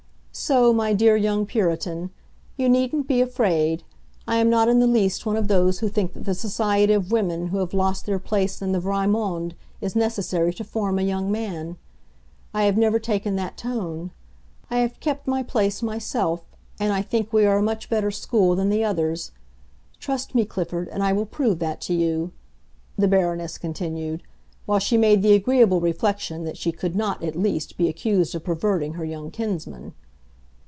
[0.33, 2.09] So, my dear young Puritan,
[2.55, 3.83] you needn't be afraid.
[4.25, 7.11] I am not in the least one of those who think that the society of
[7.11, 11.01] women who have lost their place in the vrai monde is necessary to form a
[11.03, 11.75] young man.
[12.53, 14.11] I have never taken that tone.
[14.69, 16.43] I have kept my place myself,
[16.79, 19.31] and I think we are a much better school than the others.
[19.99, 22.31] Trust me, Clifford, and I will prove that to you,"
[22.97, 24.23] the Baroness continued,
[24.65, 28.45] while she made the agreeable reflection that she could not, at least, be accused of
[28.45, 29.93] perverting her young kinsman.